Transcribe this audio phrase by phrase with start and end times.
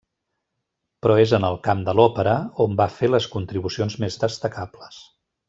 [1.05, 2.33] Però és en el camp de l'òpera
[2.65, 4.99] on va fer les contribucions més destacables.